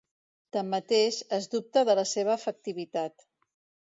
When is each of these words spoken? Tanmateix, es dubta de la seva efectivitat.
Tanmateix, 0.55 1.19
es 1.37 1.47
dubta 1.55 1.83
de 1.89 1.95
la 1.99 2.05
seva 2.13 2.33
efectivitat. 2.41 3.27